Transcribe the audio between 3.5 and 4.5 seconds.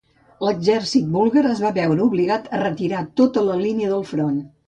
la línia del front.